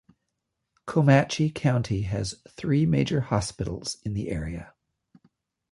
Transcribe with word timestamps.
Comanche 0.87 1.51
County 1.51 2.01
has 2.01 2.41
three 2.49 2.87
major 2.87 3.21
hospitals 3.21 3.97
in 4.03 4.15
the 4.15 4.31
area. 4.31 4.73